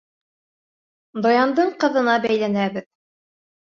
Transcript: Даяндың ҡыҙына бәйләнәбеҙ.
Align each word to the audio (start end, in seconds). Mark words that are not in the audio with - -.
Даяндың 1.27 1.71
ҡыҙына 1.85 2.17
бәйләнәбеҙ. 2.27 2.91